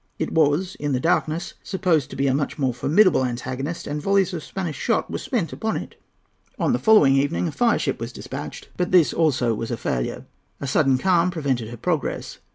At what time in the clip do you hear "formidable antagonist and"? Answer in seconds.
2.73-4.01